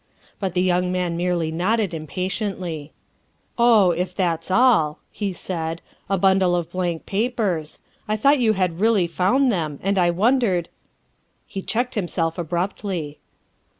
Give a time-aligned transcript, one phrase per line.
[0.39, 2.91] But the young man merely nodded impatiently."
[3.59, 7.77] Oh, if that's all," he said," a bundle of blank papers.
[8.07, 10.69] I thought you had really found them, and I wondered
[11.45, 13.19] He checked himself abruptly.